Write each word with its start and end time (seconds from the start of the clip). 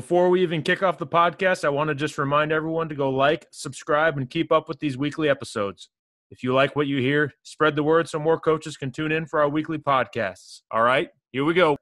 Before 0.00 0.30
we 0.30 0.40
even 0.40 0.62
kick 0.62 0.82
off 0.82 0.96
the 0.96 1.06
podcast, 1.06 1.62
I 1.62 1.68
want 1.68 1.88
to 1.88 1.94
just 1.94 2.16
remind 2.16 2.52
everyone 2.52 2.88
to 2.88 2.94
go 2.94 3.10
like, 3.10 3.46
subscribe, 3.50 4.16
and 4.16 4.30
keep 4.30 4.50
up 4.50 4.66
with 4.66 4.80
these 4.80 4.96
weekly 4.96 5.28
episodes. 5.28 5.90
If 6.30 6.42
you 6.42 6.54
like 6.54 6.74
what 6.74 6.86
you 6.86 7.02
hear, 7.02 7.34
spread 7.42 7.76
the 7.76 7.82
word 7.82 8.08
so 8.08 8.18
more 8.18 8.40
coaches 8.40 8.78
can 8.78 8.92
tune 8.92 9.12
in 9.12 9.26
for 9.26 9.42
our 9.42 9.48
weekly 9.50 9.76
podcasts. 9.76 10.62
All 10.70 10.80
right, 10.80 11.10
here 11.32 11.44
we 11.44 11.52
go. 11.52 11.76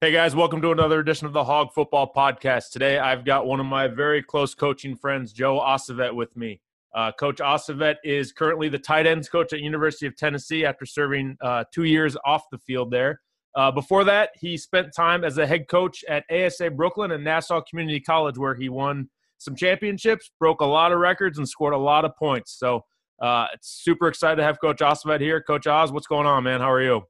Hey 0.00 0.12
guys, 0.12 0.36
welcome 0.36 0.62
to 0.62 0.70
another 0.70 1.00
edition 1.00 1.26
of 1.26 1.32
the 1.32 1.42
Hog 1.42 1.72
Football 1.72 2.12
Podcast. 2.14 2.70
Today 2.70 3.00
I've 3.00 3.24
got 3.24 3.46
one 3.46 3.58
of 3.58 3.66
my 3.66 3.88
very 3.88 4.22
close 4.22 4.54
coaching 4.54 4.94
friends, 4.94 5.32
Joe 5.32 5.58
Osovet, 5.58 6.14
with 6.14 6.36
me. 6.36 6.60
Uh, 6.94 7.10
coach 7.10 7.38
Osovet 7.38 7.96
is 8.04 8.30
currently 8.30 8.68
the 8.68 8.78
tight 8.78 9.08
ends 9.08 9.28
coach 9.28 9.52
at 9.52 9.58
University 9.58 10.06
of 10.06 10.14
Tennessee 10.14 10.64
after 10.64 10.86
serving 10.86 11.36
uh, 11.40 11.64
two 11.74 11.82
years 11.82 12.16
off 12.24 12.44
the 12.52 12.58
field 12.58 12.92
there. 12.92 13.22
Uh, 13.56 13.70
before 13.70 14.04
that, 14.04 14.30
he 14.36 14.56
spent 14.56 14.94
time 14.94 15.24
as 15.24 15.38
a 15.38 15.46
head 15.46 15.66
coach 15.68 16.04
at 16.08 16.24
ASA 16.30 16.70
Brooklyn 16.70 17.10
and 17.10 17.24
Nassau 17.24 17.60
Community 17.68 18.00
College, 18.00 18.38
where 18.38 18.54
he 18.54 18.68
won 18.68 19.08
some 19.38 19.56
championships, 19.56 20.30
broke 20.38 20.60
a 20.60 20.66
lot 20.66 20.92
of 20.92 20.98
records, 20.98 21.38
and 21.38 21.48
scored 21.48 21.74
a 21.74 21.78
lot 21.78 22.04
of 22.04 22.14
points. 22.16 22.56
So 22.58 22.84
uh, 23.20 23.46
it's 23.52 23.82
super 23.82 24.08
excited 24.08 24.36
to 24.36 24.44
have 24.44 24.60
Coach 24.60 24.78
Osovet 24.78 25.20
here. 25.20 25.42
Coach 25.42 25.66
Oz, 25.66 25.92
what's 25.92 26.06
going 26.06 26.26
on, 26.26 26.44
man? 26.44 26.60
How 26.60 26.70
are 26.70 26.82
you? 26.82 27.02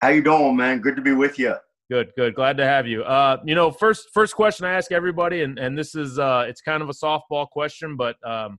How 0.00 0.08
you 0.08 0.22
doing, 0.22 0.56
man? 0.56 0.80
Good 0.80 0.96
to 0.96 1.02
be 1.02 1.12
with 1.12 1.38
you. 1.38 1.54
Good, 1.90 2.12
good. 2.16 2.34
Glad 2.34 2.56
to 2.58 2.64
have 2.64 2.86
you. 2.86 3.02
Uh, 3.02 3.38
you 3.44 3.54
know, 3.54 3.70
first 3.70 4.08
first 4.14 4.34
question 4.34 4.64
I 4.64 4.72
ask 4.72 4.90
everybody, 4.90 5.42
and, 5.42 5.58
and 5.58 5.76
this 5.76 5.94
is 5.94 6.18
uh, 6.18 6.44
it's 6.48 6.60
kind 6.60 6.82
of 6.82 6.88
a 6.88 6.92
softball 6.92 7.48
question, 7.48 7.96
but 7.96 8.16
um, 8.26 8.58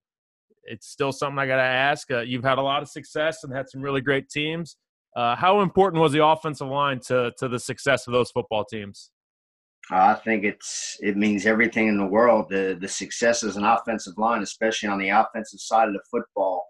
it's 0.64 0.88
still 0.88 1.12
something 1.12 1.40
I 1.40 1.48
got 1.48 1.58
to 1.58 1.64
ask. 1.64 2.12
Uh, 2.12 2.22
you've 2.22 2.44
had 2.44 2.60
a 2.60 2.62
lot 2.62 2.84
of 2.84 2.90
success 2.90 3.44
and 3.44 3.54
had 3.54 3.70
some 3.70 3.82
really 3.82 4.02
great 4.02 4.30
teams. 4.30 4.78
Uh, 5.16 5.36
how 5.36 5.62
important 5.62 6.02
was 6.02 6.12
the 6.12 6.26
offensive 6.26 6.68
line 6.68 7.00
to 7.00 7.32
to 7.38 7.48
the 7.48 7.60
success 7.60 8.08
of 8.08 8.14
those 8.14 8.32
football 8.32 8.66
teams? 8.66 9.12
I 9.92 10.16
think 10.16 10.44
it's 10.44 10.98
it 11.02 11.16
means 11.16 11.46
everything 11.46 11.88
in 11.88 11.98
the 11.98 12.06
world. 12.06 12.48
The 12.50 12.78
the 12.80 12.88
success 12.88 13.44
as 13.44 13.56
an 13.56 13.64
offensive 13.64 14.18
line, 14.18 14.42
especially 14.42 14.90
on 14.90 15.00
the 15.00 15.10
offensive 15.10 15.60
side 15.60 15.88
of 15.88 15.94
the 15.94 16.02
football. 16.10 16.66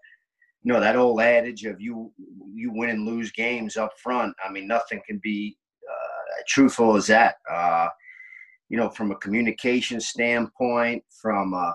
You 0.62 0.72
know 0.72 0.80
that 0.80 0.96
old 0.96 1.20
adage 1.20 1.64
of 1.64 1.80
you 1.80 2.12
you 2.52 2.70
win 2.72 2.90
and 2.90 3.06
lose 3.06 3.32
games 3.32 3.76
up 3.76 3.92
front. 4.02 4.34
I 4.44 4.52
mean, 4.52 4.68
nothing 4.68 5.00
can 5.06 5.18
be 5.22 5.56
uh, 5.88 6.42
truthful 6.46 6.96
as 6.96 7.06
that. 7.06 7.36
Uh, 7.50 7.88
you 8.68 8.76
know, 8.76 8.90
from 8.90 9.12
a 9.12 9.16
communication 9.16 10.00
standpoint, 10.00 11.02
from 11.22 11.54
uh, 11.54 11.72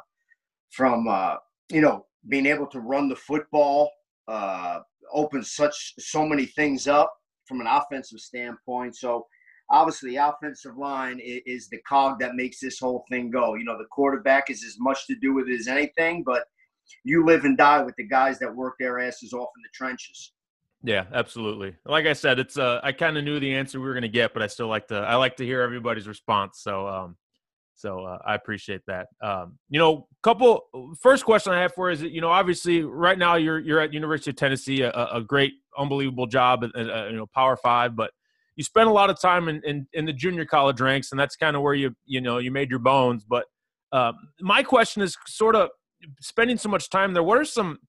from 0.69 1.07
uh, 1.07 1.35
you 1.69 1.81
know 1.81 2.05
being 2.29 2.45
able 2.45 2.67
to 2.67 2.79
run 2.79 3.09
the 3.09 3.15
football, 3.15 3.89
uh, 4.27 4.79
opens 5.13 5.53
such 5.53 5.93
so 5.99 6.25
many 6.25 6.45
things 6.45 6.87
up 6.87 7.13
from 7.45 7.61
an 7.61 7.67
offensive 7.67 8.19
standpoint. 8.19 8.95
So 8.95 9.25
obviously, 9.69 10.11
the 10.11 10.27
offensive 10.27 10.77
line 10.77 11.19
is, 11.19 11.41
is, 11.45 11.69
the 11.69 11.79
cog 11.87 12.19
that 12.19 12.35
makes 12.35 12.59
this 12.59 12.79
whole 12.79 13.05
thing 13.09 13.29
go. 13.29 13.55
You 13.55 13.65
know, 13.65 13.77
the 13.77 13.87
quarterback 13.91 14.49
is 14.49 14.63
as 14.63 14.77
much 14.79 15.07
to 15.07 15.15
do 15.15 15.33
with 15.33 15.47
it 15.47 15.59
as 15.59 15.67
anything, 15.67 16.23
but 16.25 16.43
you 17.03 17.25
live 17.25 17.45
and 17.45 17.57
die 17.57 17.81
with 17.81 17.95
the 17.97 18.07
guys 18.07 18.39
that 18.39 18.55
work 18.55 18.75
their 18.79 18.99
asses 18.99 19.33
off 19.33 19.49
in 19.57 19.61
the 19.63 19.69
trenches. 19.73 20.33
Yeah, 20.83 21.05
absolutely. 21.13 21.75
Like 21.85 22.07
I 22.07 22.13
said, 22.13 22.39
it's 22.39 22.57
uh, 22.57 22.79
I 22.83 22.91
kind 22.91 23.17
of 23.17 23.23
knew 23.23 23.39
the 23.39 23.53
answer 23.53 23.79
we 23.79 23.85
were 23.85 23.93
going 23.93 24.01
to 24.01 24.09
get, 24.09 24.33
but 24.33 24.41
I 24.41 24.47
still 24.47 24.67
like 24.67 24.87
to 24.87 24.95
I 24.95 25.15
like 25.15 25.37
to 25.37 25.45
hear 25.45 25.61
everybody's 25.61 26.07
response. 26.07 26.59
So 26.61 26.87
um, 26.87 27.17
so 27.75 28.05
uh, 28.05 28.19
I 28.25 28.35
appreciate 28.35 28.81
that. 28.87 29.07
Um, 29.23 29.57
you 29.69 29.79
know, 29.79 30.07
couple 30.23 30.65
first 30.99 31.25
question 31.25 31.53
I 31.53 31.61
have 31.61 31.73
for 31.73 31.89
is, 31.89 32.01
you 32.01 32.21
know, 32.21 32.29
obviously 32.29 32.83
right 32.83 33.17
now 33.17 33.35
you're 33.35 33.59
you're 33.59 33.79
at 33.79 33.93
University 33.93 34.31
of 34.31 34.35
Tennessee, 34.35 34.81
a, 34.81 34.91
a 34.91 35.21
great, 35.21 35.53
unbelievable 35.77 36.27
job 36.27 36.63
at, 36.63 36.75
you 36.75 37.17
know 37.17 37.27
Power 37.33 37.57
Five, 37.57 37.95
but 37.95 38.11
you 38.55 38.63
spent 38.63 38.87
a 38.87 38.91
lot 38.91 39.09
of 39.09 39.19
time 39.19 39.47
in, 39.47 39.61
in, 39.65 39.87
in 39.93 40.05
the 40.05 40.13
junior 40.13 40.45
college 40.45 40.81
ranks, 40.81 41.11
and 41.11 41.19
that's 41.19 41.35
kind 41.35 41.55
of 41.55 41.61
where 41.61 41.73
you 41.73 41.95
you 42.05 42.21
know 42.21 42.37
you 42.37 42.51
made 42.51 42.69
your 42.69 42.79
bones. 42.79 43.25
But 43.27 43.45
um, 43.91 44.15
my 44.39 44.63
question 44.63 45.01
is 45.01 45.17
sort 45.25 45.55
of 45.55 45.69
spending 46.19 46.57
so 46.57 46.69
much 46.69 46.89
time 46.89 47.13
there. 47.13 47.23
What 47.23 47.37
are 47.37 47.45
some 47.45 47.79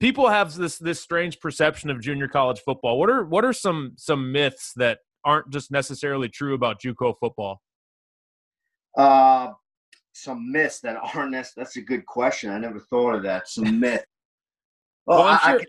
people 0.00 0.28
have 0.28 0.54
this 0.54 0.78
this 0.78 1.00
strange 1.00 1.40
perception 1.40 1.90
of 1.90 2.00
junior 2.00 2.28
college 2.28 2.60
football? 2.60 2.98
What 2.98 3.10
are 3.10 3.24
what 3.24 3.44
are 3.44 3.52
some 3.52 3.92
some 3.96 4.32
myths 4.32 4.72
that 4.76 4.98
aren't 5.24 5.50
just 5.50 5.70
necessarily 5.70 6.28
true 6.28 6.54
about 6.54 6.80
JUCO 6.80 7.14
football? 7.18 7.60
Uh, 8.96 9.52
some 10.12 10.50
myths 10.50 10.80
that 10.80 10.96
aren't. 11.14 11.32
That's, 11.32 11.52
that's 11.54 11.76
a 11.76 11.82
good 11.82 12.04
question. 12.06 12.50
I 12.50 12.58
never 12.58 12.78
thought 12.78 13.14
of 13.14 13.22
that. 13.22 13.48
Some 13.48 13.80
myth. 13.80 14.04
Well, 15.06 15.24
well 15.24 15.28
I, 15.28 15.38
sure. 15.38 15.54
I, 15.54 15.58
can, 15.58 15.66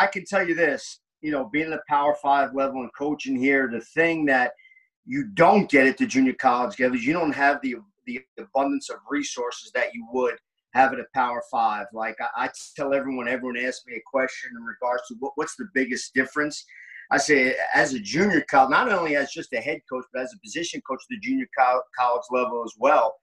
I 0.00 0.06
can 0.06 0.24
tell 0.24 0.46
you 0.46 0.54
this. 0.54 1.00
You 1.20 1.30
know, 1.30 1.48
being 1.52 1.72
at 1.72 1.80
Power 1.88 2.14
Five 2.22 2.54
level 2.54 2.80
and 2.80 2.90
coaching 2.96 3.36
here, 3.36 3.68
the 3.72 3.80
thing 3.80 4.26
that 4.26 4.52
you 5.06 5.28
don't 5.34 5.70
get 5.70 5.86
at 5.86 5.96
the 5.96 6.06
junior 6.06 6.34
college 6.34 6.78
level 6.78 6.96
is 6.96 7.06
you 7.06 7.12
don't 7.12 7.32
have 7.32 7.60
the 7.62 7.76
the 8.06 8.20
abundance 8.38 8.90
of 8.90 8.96
resources 9.08 9.70
that 9.72 9.94
you 9.94 10.06
would 10.12 10.34
have 10.74 10.92
at 10.92 11.00
a 11.00 11.04
Power 11.14 11.42
Five. 11.50 11.86
Like 11.92 12.16
I, 12.20 12.44
I 12.44 12.50
tell 12.76 12.92
everyone, 12.92 13.28
everyone 13.28 13.56
asks 13.56 13.86
me 13.86 13.94
a 13.94 14.02
question 14.04 14.50
in 14.56 14.62
regards 14.64 15.02
to 15.08 15.14
what, 15.20 15.32
what's 15.36 15.56
the 15.56 15.68
biggest 15.72 16.12
difference. 16.14 16.64
I 17.10 17.18
say 17.18 17.54
as 17.74 17.94
a 17.94 18.00
junior 18.00 18.44
college, 18.50 18.70
not 18.70 18.90
only 18.90 19.16
as 19.16 19.30
just 19.30 19.52
a 19.52 19.58
head 19.60 19.80
coach, 19.90 20.04
but 20.12 20.22
as 20.22 20.32
a 20.34 20.40
position 20.40 20.80
coach 20.88 21.00
at 21.02 21.08
the 21.10 21.20
junior 21.20 21.46
college 21.56 22.22
level 22.30 22.62
as 22.64 22.72
well. 22.78 23.14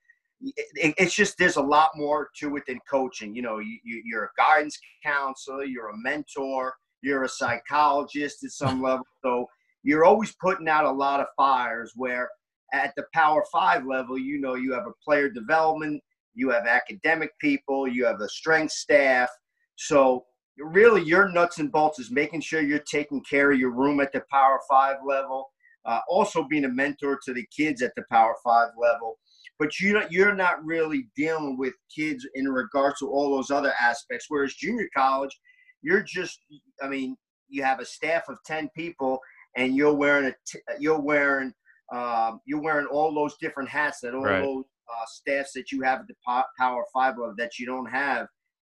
It's 0.76 1.14
just 1.14 1.38
there's 1.38 1.58
a 1.58 1.62
lot 1.62 1.92
more 1.96 2.30
to 2.40 2.56
it 2.58 2.64
than 2.68 2.80
coaching. 2.90 3.36
You 3.36 3.44
know, 3.44 3.60
you, 3.60 3.80
you're 3.84 4.26
a 4.26 4.30
guidance 4.38 4.78
counselor, 5.04 5.66
you're 5.66 5.90
a 5.90 5.98
mentor, 5.98 6.74
you're 7.02 7.24
a 7.24 7.30
psychologist 7.30 8.44
at 8.44 8.52
some 8.52 8.82
level. 8.84 9.06
So 9.24 9.48
you're 9.84 10.06
always 10.06 10.34
putting 10.42 10.68
out 10.68 10.86
a 10.86 10.92
lot 10.92 11.20
of 11.20 11.28
fires. 11.38 11.94
Where 11.96 12.30
at 12.74 12.94
the 12.96 13.06
Power 13.14 13.44
Five 13.52 13.86
level, 13.86 14.18
you 14.18 14.40
know, 14.40 14.56
you 14.56 14.74
have 14.74 14.88
a 14.88 15.04
player 15.04 15.30
development, 15.30 16.02
you 16.34 16.50
have 16.50 16.66
academic 16.66 17.32
people, 17.40 17.88
you 17.88 18.06
have 18.06 18.22
a 18.22 18.30
strength 18.30 18.72
staff. 18.72 19.30
So 19.76 20.26
really 20.64 21.02
your 21.04 21.30
nuts 21.30 21.60
and 21.60 21.72
bolts 21.72 22.00
is 22.00 22.12
making 22.12 22.42
sure 22.42 22.62
you're 22.62 22.80
taking 22.80 23.22
care 23.24 23.52
of 23.52 23.60
your 23.60 23.72
room 23.72 24.00
at 24.00 24.12
the 24.12 24.24
Power 24.32 24.60
Five 24.70 24.98
level. 25.06 25.52
Uh, 25.84 26.00
also 26.08 26.44
being 26.44 26.66
a 26.66 26.70
mentor 26.70 27.20
to 27.26 27.34
the 27.34 27.46
kids 27.56 27.82
at 27.82 27.92
the 27.96 28.04
Power 28.12 28.36
Five 28.44 28.70
level. 28.80 29.18
But 29.58 29.80
you 29.80 30.02
you're 30.10 30.36
not 30.36 30.64
really 30.64 31.08
dealing 31.16 31.58
with 31.58 31.74
kids 31.96 32.28
in 32.36 32.48
regards 32.48 33.00
to 33.00 33.10
all 33.10 33.36
those 33.36 33.52
other 33.52 33.74
aspects. 33.80 34.26
Whereas 34.30 34.54
junior 34.54 34.88
college, 34.96 35.38
you're 35.82 36.04
just 36.04 36.40
I 36.82 36.88
mean 36.88 37.16
you 37.50 37.64
have 37.64 37.80
a 37.80 37.86
staff 37.86 38.30
of 38.30 38.38
ten 38.46 38.70
people 38.76 39.20
and 39.56 39.76
you're 39.76 39.94
wearing 39.94 40.28
a 40.28 40.36
t- 40.48 40.60
you're 40.80 41.02
wearing 41.02 41.54
um, 41.94 42.40
you're 42.46 42.62
wearing 42.62 42.88
all 42.88 43.14
those 43.14 43.36
different 43.42 43.70
hats 43.70 44.00
that 44.02 44.14
all 44.14 44.24
right. 44.24 44.42
those 44.42 44.64
uh, 44.90 45.06
staffs 45.08 45.52
that 45.54 45.72
you 45.72 45.82
have 45.82 46.00
at 46.00 46.08
the 46.08 46.44
Power 46.58 46.86
Five 46.94 47.18
level 47.18 47.36
that 47.38 47.60
you 47.60 47.66
don't 47.66 47.90
have 47.90 48.28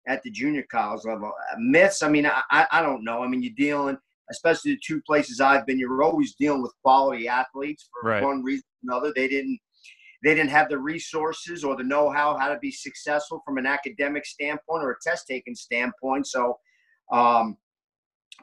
at 0.06 0.22
the 0.22 0.30
junior 0.30 0.64
college 0.70 1.04
level. 1.04 1.32
Uh, 1.52 1.56
myths, 1.58 2.02
I 2.02 2.08
mean, 2.08 2.26
I, 2.26 2.66
I 2.70 2.82
don't 2.82 3.04
know. 3.04 3.22
I 3.22 3.28
mean, 3.28 3.42
you're 3.42 3.52
dealing, 3.56 3.96
especially 4.30 4.72
the 4.72 4.80
two 4.84 5.00
places 5.06 5.40
I've 5.40 5.66
been, 5.66 5.78
you're 5.78 6.02
always 6.02 6.34
dealing 6.34 6.62
with 6.62 6.72
quality 6.82 7.28
athletes 7.28 7.88
for 7.90 8.10
right. 8.10 8.22
one 8.22 8.42
reason 8.42 8.64
or 8.88 8.94
another. 8.94 9.12
They 9.14 9.28
didn't 9.28 9.58
they 10.22 10.34
didn't 10.34 10.50
have 10.50 10.70
the 10.70 10.78
resources 10.78 11.64
or 11.64 11.76
the 11.76 11.84
know-how 11.84 12.38
how 12.38 12.48
to 12.48 12.58
be 12.58 12.70
successful 12.70 13.42
from 13.44 13.58
an 13.58 13.66
academic 13.66 14.24
standpoint 14.24 14.82
or 14.82 14.92
a 14.92 14.96
test 15.02 15.26
taking 15.28 15.54
standpoint. 15.54 16.26
So, 16.26 16.58
um, 17.12 17.58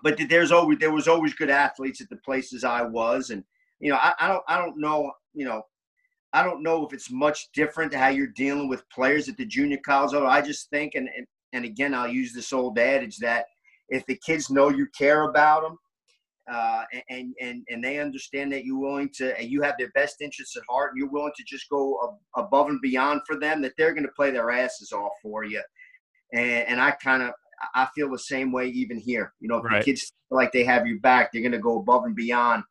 but 0.03 0.19
there's 0.29 0.51
always 0.51 0.77
there 0.79 0.93
was 0.93 1.07
always 1.07 1.33
good 1.33 1.49
athletes 1.49 2.01
at 2.01 2.09
the 2.09 2.17
places 2.17 2.63
I 2.63 2.83
was, 2.83 3.31
and 3.31 3.43
you 3.79 3.91
know 3.91 3.97
I, 3.97 4.13
I 4.19 4.27
don't 4.27 4.43
I 4.47 4.57
don't 4.57 4.79
know 4.79 5.11
you 5.33 5.45
know 5.45 5.63
I 6.33 6.43
don't 6.43 6.63
know 6.63 6.85
if 6.85 6.93
it's 6.93 7.11
much 7.11 7.49
different 7.53 7.91
to 7.91 7.97
how 7.97 8.07
you're 8.07 8.27
dealing 8.27 8.69
with 8.69 8.89
players 8.89 9.27
at 9.27 9.37
the 9.37 9.45
junior 9.45 9.79
college 9.85 10.13
level. 10.13 10.29
I 10.29 10.41
just 10.41 10.69
think, 10.69 10.95
and, 10.95 11.09
and, 11.15 11.27
and 11.53 11.65
again, 11.65 11.94
I'll 11.94 12.07
use 12.07 12.33
this 12.33 12.53
old 12.53 12.77
adage 12.80 13.18
that 13.18 13.45
if 13.89 14.06
the 14.06 14.19
kids 14.25 14.50
know 14.50 14.69
you 14.69 14.88
care 14.98 15.24
about 15.24 15.63
them, 15.63 15.77
uh, 16.51 16.83
and 17.09 17.33
and 17.39 17.63
and 17.69 17.83
they 17.83 18.00
understand 18.00 18.51
that 18.51 18.65
you're 18.65 18.80
willing 18.80 19.09
to, 19.15 19.38
and 19.39 19.50
you 19.50 19.62
have 19.62 19.75
their 19.77 19.92
best 19.94 20.21
interests 20.21 20.56
at 20.56 20.63
heart, 20.69 20.92
and 20.92 21.00
you're 21.00 21.12
willing 21.12 21.33
to 21.36 21.44
just 21.45 21.69
go 21.69 22.18
above 22.36 22.69
and 22.69 22.81
beyond 22.81 23.21
for 23.27 23.38
them, 23.38 23.62
that 23.62 23.74
they're 23.77 23.94
going 23.94 24.06
to 24.06 24.12
play 24.15 24.31
their 24.31 24.51
asses 24.51 24.92
off 24.92 25.12
for 25.21 25.44
you. 25.44 25.62
And, 26.33 26.68
and 26.68 26.81
I 26.81 26.92
kind 26.92 27.24
of 27.24 27.33
I 27.75 27.88
feel 27.94 28.09
the 28.09 28.19
same 28.19 28.51
way 28.51 28.68
even 28.68 28.98
here. 28.98 29.33
You 29.39 29.48
know, 29.48 29.57
if 29.57 29.65
right. 29.65 29.80
the 29.80 29.86
kids 29.86 30.13
feel 30.30 30.38
like 30.38 30.51
they 30.51 30.63
have 30.63 30.88
you 30.88 31.00
back, 31.00 31.31
they're 31.31 31.42
going 31.42 31.51
to 31.51 31.59
go 31.59 31.80
above 31.80 32.06
and 32.06 32.15
beyond 32.15 32.63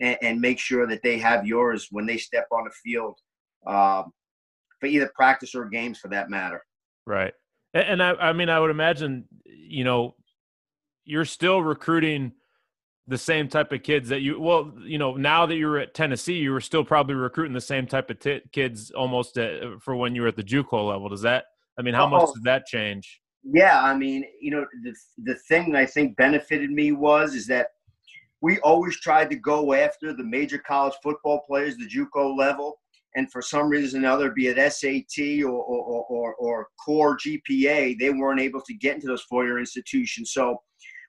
and, 0.00 0.16
and, 0.22 0.40
make 0.40 0.58
sure 0.58 0.86
that 0.86 1.02
they 1.02 1.18
have 1.18 1.46
yours 1.46 1.88
when 1.90 2.06
they 2.06 2.16
step 2.16 2.46
on 2.50 2.64
the 2.64 2.70
field 2.70 3.18
um, 3.66 4.12
for 4.80 4.86
either 4.86 5.10
practice 5.14 5.54
or 5.54 5.66
games 5.66 5.98
for 5.98 6.08
that 6.08 6.30
matter. 6.30 6.62
Right. 7.06 7.32
And, 7.76 8.00
and 8.00 8.02
I, 8.02 8.28
I 8.28 8.32
mean, 8.32 8.48
I 8.48 8.58
would 8.58 8.70
imagine, 8.70 9.26
you 9.44 9.84
know, 9.84 10.14
you're 11.04 11.26
still 11.26 11.62
recruiting 11.62 12.32
the 13.08 13.18
same 13.18 13.48
type 13.48 13.70
of 13.70 13.84
kids 13.84 14.08
that 14.08 14.20
you 14.20 14.40
well 14.40 14.72
you 14.80 14.98
know 14.98 15.14
now 15.14 15.46
that 15.46 15.54
you're 15.54 15.78
at 15.78 15.94
tennessee 15.94 16.38
you 16.38 16.50
were 16.50 16.60
still 16.60 16.84
probably 16.84 17.14
recruiting 17.14 17.54
the 17.54 17.60
same 17.60 17.86
type 17.86 18.10
of 18.10 18.18
t- 18.18 18.40
kids 18.50 18.90
almost 18.90 19.38
at, 19.38 19.80
for 19.80 19.94
when 19.94 20.16
you 20.16 20.22
were 20.22 20.26
at 20.26 20.34
the 20.34 20.42
juco 20.42 20.88
level. 20.88 21.08
Does 21.08 21.22
that 21.22 21.44
i 21.78 21.82
mean 21.82 21.94
how 21.94 22.06
oh, 22.06 22.10
much 22.10 22.24
oh. 22.24 22.34
did 22.34 22.42
that 22.42 22.66
change? 22.66 23.20
Yeah 23.44 23.80
i 23.80 23.96
mean 23.96 24.24
you 24.40 24.50
know 24.50 24.66
the, 24.82 24.92
the 25.22 25.36
thing 25.48 25.76
i 25.76 25.86
think 25.86 26.16
benefited 26.16 26.72
me 26.72 26.90
was 26.90 27.36
is 27.36 27.46
that 27.46 27.68
we 28.40 28.58
always 28.58 28.98
tried 28.98 29.30
to 29.30 29.36
go 29.36 29.72
after 29.72 30.12
the 30.12 30.24
major 30.24 30.58
college 30.58 30.94
football 31.00 31.44
players 31.46 31.76
the 31.76 31.88
juco 31.88 32.36
level 32.36 32.80
and 33.16 33.30
for 33.32 33.42
some 33.42 33.68
reason 33.68 34.04
or 34.04 34.06
another 34.06 34.30
be 34.30 34.46
it 34.46 34.72
sat 34.72 35.44
or, 35.44 35.50
or, 35.50 36.04
or, 36.08 36.34
or 36.36 36.68
core 36.84 37.16
gpa 37.18 37.98
they 37.98 38.10
weren't 38.10 38.40
able 38.40 38.60
to 38.60 38.74
get 38.74 38.94
into 38.94 39.06
those 39.08 39.22
four-year 39.22 39.58
institutions 39.58 40.32
so 40.32 40.60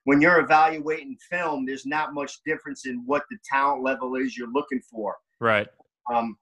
when 0.08 0.22
you're 0.22 0.40
evaluating 0.40 1.18
film, 1.30 1.66
there's 1.66 1.86
not 1.86 2.14
much 2.14 2.40
difference 2.46 2.86
in 2.86 3.04
what 3.06 3.24
the 3.30 3.38
talent 3.44 3.84
level 3.84 4.16
is 4.16 4.38
you're 4.38 4.54
looking 4.54 4.80
for. 4.90 5.18
Right. 5.42 5.68
Um, 6.10 6.38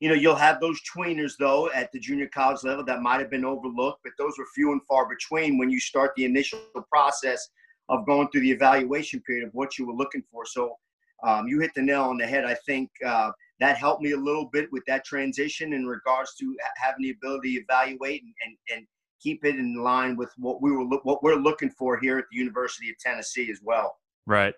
you 0.00 0.10
know, 0.10 0.14
you'll 0.14 0.34
have 0.34 0.60
those 0.60 0.78
tweeners 0.94 1.32
though 1.38 1.70
at 1.70 1.90
the 1.92 1.98
junior 1.98 2.26
college 2.26 2.62
level 2.62 2.84
that 2.84 3.00
might 3.00 3.20
have 3.20 3.30
been 3.30 3.46
overlooked, 3.46 4.00
but 4.04 4.12
those 4.18 4.34
were 4.36 4.44
few 4.54 4.72
and 4.72 4.82
far 4.84 5.08
between 5.08 5.56
when 5.56 5.70
you 5.70 5.80
start 5.80 6.12
the 6.14 6.26
initial 6.26 6.60
process 6.92 7.48
of 7.88 8.04
going 8.04 8.28
through 8.28 8.42
the 8.42 8.50
evaluation 8.50 9.22
period 9.22 9.46
of 9.46 9.54
what 9.54 9.78
you 9.78 9.86
were 9.86 9.94
looking 9.94 10.22
for. 10.30 10.44
So 10.44 10.76
um, 11.22 11.46
you 11.48 11.60
hit 11.60 11.72
the 11.74 11.82
nail 11.82 12.04
on 12.04 12.18
the 12.18 12.26
head. 12.26 12.44
I 12.44 12.54
think 12.66 12.90
uh, 13.06 13.30
that 13.60 13.76
helped 13.76 14.02
me 14.02 14.12
a 14.12 14.16
little 14.16 14.48
bit 14.52 14.68
with 14.72 14.82
that 14.86 15.04
transition 15.04 15.72
in 15.72 15.86
regards 15.86 16.34
to 16.40 16.56
having 16.76 17.02
the 17.02 17.10
ability 17.10 17.54
to 17.54 17.62
evaluate 17.62 18.22
and, 18.22 18.34
and, 18.44 18.56
and 18.76 18.86
keep 19.22 19.44
it 19.44 19.56
in 19.56 19.76
line 19.82 20.16
with 20.16 20.30
what 20.36 20.60
we 20.60 20.72
were 20.72 20.84
what 21.04 21.22
we're 21.22 21.36
looking 21.36 21.70
for 21.70 21.98
here 21.98 22.18
at 22.18 22.24
the 22.30 22.38
University 22.38 22.90
of 22.90 22.98
Tennessee 22.98 23.50
as 23.50 23.60
well. 23.62 23.96
Right. 24.26 24.54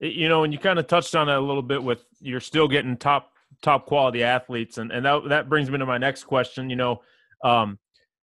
You 0.00 0.28
know, 0.28 0.44
and 0.44 0.52
you 0.52 0.58
kind 0.58 0.78
of 0.78 0.86
touched 0.86 1.14
on 1.14 1.26
that 1.26 1.38
a 1.38 1.40
little 1.40 1.62
bit 1.62 1.82
with 1.82 2.04
you're 2.20 2.40
still 2.40 2.68
getting 2.68 2.96
top 2.96 3.30
top 3.62 3.86
quality 3.86 4.22
athletes, 4.22 4.78
and 4.78 4.92
and 4.92 5.04
that 5.04 5.28
that 5.28 5.48
brings 5.48 5.70
me 5.70 5.78
to 5.78 5.86
my 5.86 5.98
next 5.98 6.24
question. 6.24 6.70
You 6.70 6.76
know, 6.76 7.02
um, 7.42 7.78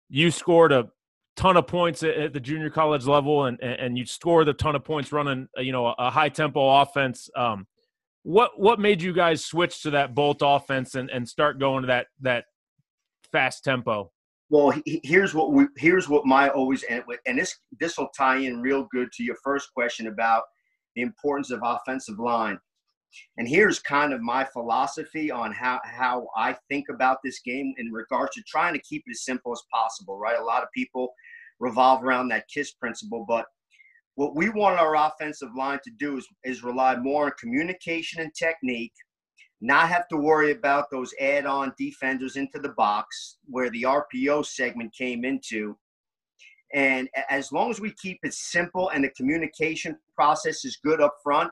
you 0.08 0.30
scored 0.30 0.72
a 0.72 0.88
ton 1.36 1.56
of 1.56 1.66
points 1.66 2.02
at, 2.02 2.16
at 2.16 2.32
the 2.32 2.40
junior 2.40 2.70
college 2.70 3.06
level, 3.06 3.46
and 3.46 3.60
and 3.62 3.96
you 3.96 4.04
scored 4.04 4.48
a 4.48 4.54
ton 4.54 4.76
of 4.76 4.84
points 4.84 5.12
running 5.12 5.48
you 5.56 5.72
know 5.72 5.94
a 5.98 6.10
high 6.10 6.28
tempo 6.28 6.82
offense. 6.82 7.30
Um, 7.34 7.66
what 8.22 8.58
what 8.58 8.78
made 8.78 9.02
you 9.02 9.12
guys 9.12 9.44
switch 9.44 9.82
to 9.82 9.90
that 9.90 10.14
bolt 10.14 10.38
offense 10.42 10.94
and, 10.94 11.10
and 11.10 11.28
start 11.28 11.58
going 11.58 11.82
to 11.82 11.88
that 11.88 12.06
that 12.20 12.44
fast 13.30 13.64
tempo? 13.64 14.12
Well, 14.50 14.72
here's 14.84 15.34
what 15.34 15.52
we 15.52 15.66
here's 15.76 16.08
what 16.08 16.26
my 16.26 16.48
always 16.50 16.82
and, 16.84 17.02
and 17.26 17.38
this 17.38 17.56
this 17.80 17.98
will 17.98 18.10
tie 18.16 18.36
in 18.36 18.60
real 18.60 18.86
good 18.92 19.10
to 19.12 19.24
your 19.24 19.36
first 19.42 19.72
question 19.74 20.06
about 20.06 20.42
the 20.94 21.02
importance 21.02 21.50
of 21.50 21.60
offensive 21.64 22.18
line. 22.18 22.58
And 23.36 23.46
here's 23.46 23.78
kind 23.78 24.12
of 24.12 24.20
my 24.22 24.44
philosophy 24.44 25.30
on 25.30 25.52
how 25.52 25.80
how 25.84 26.28
I 26.36 26.56
think 26.68 26.86
about 26.90 27.18
this 27.24 27.40
game 27.40 27.74
in 27.78 27.90
regards 27.90 28.34
to 28.36 28.42
trying 28.46 28.74
to 28.74 28.80
keep 28.80 29.02
it 29.06 29.12
as 29.12 29.24
simple 29.24 29.52
as 29.52 29.62
possible. 29.72 30.18
Right, 30.18 30.38
a 30.38 30.44
lot 30.44 30.62
of 30.62 30.68
people 30.74 31.12
revolve 31.58 32.04
around 32.04 32.28
that 32.28 32.48
kiss 32.48 32.72
principle, 32.72 33.24
but 33.26 33.46
what 34.14 34.36
we 34.36 34.50
want 34.50 34.78
our 34.78 34.96
offensive 34.96 35.48
line 35.56 35.80
to 35.84 35.90
do 35.98 36.18
is, 36.18 36.26
is 36.44 36.62
rely 36.62 36.96
more 36.96 37.26
on 37.26 37.32
communication 37.38 38.20
and 38.20 38.34
technique 38.34 38.92
not 39.62 39.88
have 39.88 40.08
to 40.08 40.16
worry 40.16 40.50
about 40.50 40.90
those 40.90 41.14
add-on 41.20 41.72
defenders 41.78 42.36
into 42.36 42.58
the 42.58 42.70
box 42.70 43.38
where 43.46 43.70
the 43.70 43.84
RPO 43.84 44.44
segment 44.44 44.92
came 44.92 45.24
into. 45.24 45.78
And 46.74 47.08
as 47.30 47.52
long 47.52 47.70
as 47.70 47.80
we 47.80 47.94
keep 48.02 48.18
it 48.24 48.34
simple 48.34 48.88
and 48.88 49.04
the 49.04 49.10
communication 49.10 49.96
process 50.16 50.64
is 50.64 50.78
good 50.84 51.00
up 51.00 51.14
front, 51.22 51.50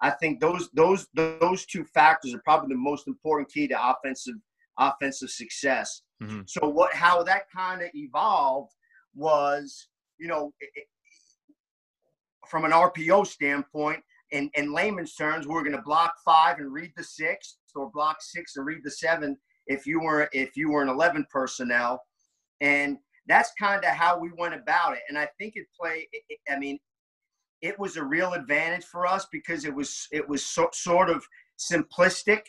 I 0.00 0.10
think 0.10 0.40
those 0.40 0.70
those 0.74 1.08
those 1.14 1.66
two 1.66 1.84
factors 1.84 2.32
are 2.32 2.42
probably 2.44 2.68
the 2.68 2.80
most 2.80 3.08
important 3.08 3.50
key 3.50 3.66
to 3.66 3.90
offensive 3.90 4.36
offensive 4.78 5.30
success. 5.30 6.02
Mm-hmm. 6.22 6.42
So 6.46 6.68
what 6.68 6.94
how 6.94 7.24
that 7.24 7.50
kind 7.54 7.82
of 7.82 7.88
evolved 7.94 8.72
was, 9.16 9.88
you 10.18 10.28
know, 10.28 10.52
it, 10.60 10.84
from 12.50 12.64
an 12.64 12.72
RPO 12.72 13.26
standpoint, 13.26 14.02
in, 14.30 14.50
in 14.54 14.74
layman's 14.74 15.14
terms, 15.14 15.46
we're 15.46 15.62
going 15.62 15.76
to 15.76 15.82
block 15.82 16.14
five 16.24 16.58
and 16.58 16.72
read 16.72 16.92
the 16.96 17.04
six, 17.04 17.58
or 17.74 17.90
block 17.90 18.18
six 18.20 18.56
and 18.56 18.66
read 18.66 18.80
the 18.84 18.90
seven 18.90 19.36
if 19.66 19.86
you 19.86 20.00
were 20.00 20.28
if 20.32 20.56
you 20.56 20.70
were 20.70 20.82
an 20.82 20.88
11 20.88 21.26
personnel, 21.30 22.02
and 22.60 22.98
that's 23.26 23.52
kind 23.58 23.84
of 23.84 23.90
how 23.90 24.18
we 24.18 24.30
went 24.36 24.54
about 24.54 24.94
it. 24.94 25.02
And 25.08 25.18
I 25.18 25.28
think 25.38 25.54
it 25.56 25.66
played. 25.78 26.06
I 26.50 26.58
mean, 26.58 26.78
it 27.62 27.78
was 27.78 27.96
a 27.96 28.04
real 28.04 28.32
advantage 28.32 28.84
for 28.84 29.06
us 29.06 29.26
because 29.30 29.64
it 29.64 29.74
was 29.74 30.08
it 30.10 30.26
was 30.28 30.44
so, 30.44 30.68
sort 30.72 31.10
of 31.10 31.24
simplistic. 31.58 32.40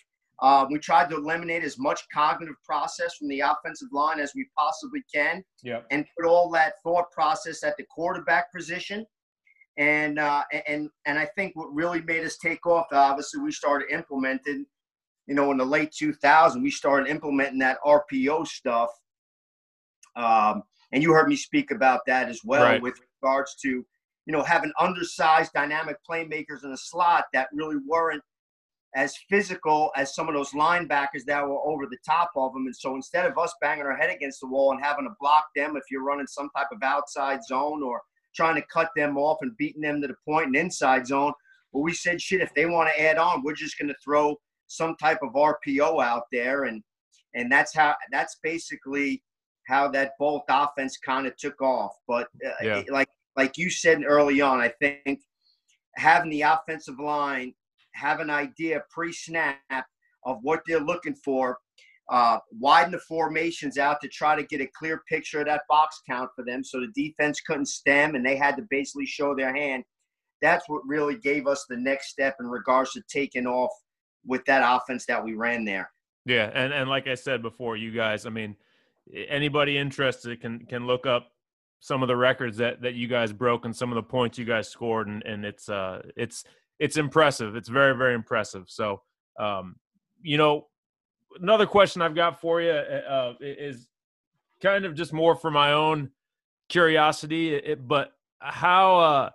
Uh, 0.41 0.65
we 0.71 0.79
tried 0.79 1.09
to 1.09 1.17
eliminate 1.17 1.63
as 1.63 1.77
much 1.77 2.01
cognitive 2.13 2.55
process 2.63 3.15
from 3.15 3.27
the 3.27 3.41
offensive 3.41 3.89
line 3.91 4.21
as 4.21 4.31
we 4.33 4.47
possibly 4.57 5.03
can, 5.13 5.43
yep. 5.63 5.85
and 5.91 6.05
put 6.17 6.25
all 6.25 6.49
that 6.49 6.75
thought 6.81 7.11
process 7.11 7.61
at 7.63 7.75
the 7.77 7.83
quarterback 7.93 8.51
position 8.53 9.05
and 9.79 10.19
uh, 10.19 10.43
and 10.67 10.89
and 11.05 11.17
I 11.17 11.25
think 11.37 11.55
what 11.55 11.73
really 11.73 12.01
made 12.01 12.25
us 12.25 12.37
take 12.37 12.67
off, 12.67 12.87
obviously, 12.91 13.41
we 13.41 13.51
started 13.51 13.89
implementing, 13.91 14.65
you 15.25 15.35
know, 15.35 15.51
in 15.51 15.57
the 15.57 15.65
late 15.65 15.91
2000s, 15.91 16.61
we 16.61 16.69
started 16.69 17.09
implementing 17.09 17.59
that 17.59 17.77
RPO 17.85 18.45
stuff. 18.45 18.89
Um, 20.17 20.63
and 20.91 21.01
you 21.01 21.13
heard 21.13 21.29
me 21.29 21.37
speak 21.37 21.71
about 21.71 22.01
that 22.07 22.27
as 22.27 22.41
well 22.43 22.63
right. 22.63 22.81
with 22.81 22.99
regards 23.23 23.55
to, 23.61 23.69
you 23.69 24.33
know, 24.33 24.43
having 24.43 24.73
undersized 24.77 25.53
dynamic 25.53 25.95
playmakers 26.07 26.65
in 26.65 26.71
the 26.71 26.77
slot 26.77 27.25
that 27.31 27.47
really 27.53 27.77
weren't 27.87 28.23
as 28.95 29.15
physical 29.29 29.91
as 29.95 30.13
some 30.13 30.27
of 30.27 30.33
those 30.33 30.49
linebackers 30.49 31.23
that 31.27 31.47
were 31.47 31.59
over 31.65 31.85
the 31.85 31.97
top 32.05 32.31
of 32.35 32.51
them. 32.51 32.65
And 32.65 32.75
so 32.75 32.95
instead 32.95 33.25
of 33.25 33.37
us 33.37 33.53
banging 33.61 33.85
our 33.85 33.95
head 33.95 34.09
against 34.09 34.41
the 34.41 34.47
wall 34.47 34.71
and 34.71 34.83
having 34.83 35.05
to 35.05 35.15
block 35.21 35.45
them 35.55 35.77
if 35.77 35.83
you're 35.89 36.03
running 36.03 36.27
some 36.27 36.49
type 36.57 36.67
of 36.73 36.83
outside 36.83 37.45
zone 37.45 37.81
or 37.81 38.01
trying 38.35 38.55
to 38.55 38.67
cut 38.71 38.89
them 38.95 39.17
off 39.17 39.37
and 39.41 39.57
beating 39.57 39.81
them 39.81 40.01
to 40.01 40.07
the 40.07 40.15
point 40.25 40.47
and 40.47 40.55
inside 40.55 41.07
zone. 41.07 41.33
But 41.73 41.81
we 41.81 41.93
said, 41.93 42.21
shit, 42.21 42.41
if 42.41 42.53
they 42.53 42.65
want 42.65 42.89
to 42.89 43.01
add 43.01 43.17
on, 43.17 43.43
we're 43.43 43.53
just 43.53 43.77
going 43.77 43.89
to 43.89 43.95
throw 44.03 44.35
some 44.67 44.95
type 44.97 45.19
of 45.23 45.33
RPO 45.33 46.03
out 46.03 46.23
there, 46.31 46.65
and 46.65 46.81
and 47.33 47.51
that's 47.51 47.75
how 47.75 47.95
that's 48.11 48.37
basically 48.43 49.23
how 49.67 49.87
that 49.89 50.13
bolt 50.19 50.43
offense 50.49 50.97
kind 50.97 51.27
of 51.27 51.35
took 51.37 51.61
off. 51.61 51.91
But 52.07 52.27
uh, 52.45 52.51
yeah. 52.61 52.83
like 52.89 53.09
like 53.35 53.57
you 53.57 53.69
said 53.69 54.03
early 54.05 54.41
on, 54.41 54.59
I 54.59 54.69
think 54.79 55.21
having 55.95 56.31
the 56.31 56.41
offensive 56.41 56.99
line 56.99 57.53
have 57.93 58.19
an 58.19 58.29
idea 58.29 58.83
pre-snap 58.89 59.57
of 60.25 60.37
what 60.41 60.61
they're 60.67 60.79
looking 60.79 61.15
for 61.15 61.57
uh, 62.09 62.39
widen 62.51 62.91
the 62.91 62.99
formations 62.99 63.77
out 63.77 64.01
to 64.01 64.07
try 64.07 64.35
to 64.35 64.43
get 64.43 64.61
a 64.61 64.69
clear 64.77 65.03
picture 65.07 65.41
of 65.41 65.45
that 65.45 65.61
box 65.69 66.01
count 66.09 66.29
for 66.35 66.43
them 66.43 66.63
so 66.63 66.79
the 66.79 66.91
defense 66.95 67.39
couldn't 67.41 67.67
stem 67.67 68.15
and 68.15 68.25
they 68.25 68.35
had 68.35 68.55
to 68.57 68.63
basically 68.69 69.05
show 69.05 69.35
their 69.35 69.53
hand. 69.53 69.83
That's 70.41 70.67
what 70.67 70.81
really 70.87 71.17
gave 71.17 71.47
us 71.47 71.65
the 71.69 71.77
next 71.77 72.09
step 72.09 72.35
in 72.39 72.47
regards 72.47 72.93
to 72.93 73.01
taking 73.09 73.45
off 73.45 73.71
with 74.25 74.43
that 74.45 74.63
offense 74.65 75.05
that 75.05 75.23
we 75.23 75.35
ran 75.35 75.65
there. 75.65 75.91
Yeah, 76.25 76.49
and, 76.53 76.73
and 76.73 76.89
like 76.89 77.07
I 77.07 77.15
said 77.15 77.41
before, 77.41 77.77
you 77.77 77.91
guys, 77.91 78.25
I 78.25 78.29
mean, 78.29 78.55
anybody 79.27 79.77
interested 79.77 80.39
can 80.41 80.65
can 80.65 80.85
look 80.85 81.05
up 81.05 81.31
some 81.79 82.01
of 82.01 82.07
the 82.07 82.15
records 82.15 82.57
that 82.57 82.81
that 82.81 82.93
you 82.93 83.07
guys 83.07 83.33
broke 83.33 83.65
and 83.65 83.75
some 83.75 83.91
of 83.91 83.95
the 83.95 84.03
points 84.03 84.37
you 84.37 84.45
guys 84.45 84.67
scored 84.67 85.07
and, 85.07 85.23
and 85.23 85.45
it's 85.45 85.69
uh 85.69 86.01
it's 86.15 86.43
it's 86.79 86.97
impressive. 86.97 87.55
It's 87.55 87.69
very, 87.69 87.95
very 87.95 88.13
impressive. 88.13 88.65
So 88.67 89.01
um, 89.39 89.75
you 90.21 90.37
know, 90.37 90.67
another 91.39 91.65
question 91.65 92.01
I've 92.01 92.15
got 92.15 92.41
for 92.41 92.61
you 92.61 92.71
uh, 92.71 93.01
uh 93.09 93.33
is 93.39 93.87
kind 94.61 94.85
of 94.85 94.95
just 94.95 95.13
more 95.13 95.35
for 95.35 95.51
my 95.51 95.73
own 95.73 96.11
curiosity. 96.69 97.55
It, 97.55 97.87
but 97.87 98.13
how? 98.39 98.99
Uh, 98.99 99.29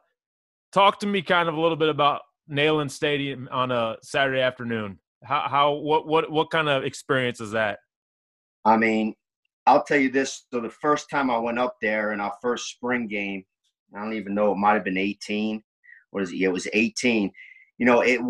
talk 0.72 0.98
to 1.00 1.06
me 1.06 1.22
kind 1.22 1.48
of 1.48 1.54
a 1.54 1.60
little 1.60 1.76
bit 1.76 1.88
about 1.88 2.22
Neyland 2.50 2.90
Stadium 2.90 3.48
on 3.50 3.70
a 3.70 3.96
Saturday 4.02 4.40
afternoon. 4.40 4.98
How 5.22 5.46
how 5.48 5.72
what 5.72 6.06
what 6.06 6.30
what 6.30 6.50
kind 6.50 6.68
of 6.68 6.84
experience 6.84 7.40
is 7.40 7.52
that? 7.52 7.78
I 8.64 8.76
mean, 8.76 9.14
I'll 9.66 9.84
tell 9.84 9.98
you 9.98 10.10
this. 10.10 10.44
So 10.52 10.60
the 10.60 10.70
first 10.70 11.08
time 11.10 11.30
I 11.30 11.38
went 11.38 11.58
up 11.58 11.76
there 11.80 12.12
in 12.12 12.20
our 12.20 12.34
first 12.42 12.68
spring 12.68 13.06
game, 13.06 13.44
I 13.94 14.00
don't 14.00 14.14
even 14.14 14.34
know. 14.34 14.52
It 14.52 14.56
might 14.56 14.74
have 14.74 14.84
been 14.84 14.98
18. 14.98 15.62
What 16.10 16.22
is 16.22 16.32
it? 16.32 16.36
Yeah, 16.36 16.48
it 16.48 16.52
was 16.52 16.68
18. 16.72 17.30
You 17.78 17.86
know, 17.86 18.00
it. 18.00 18.20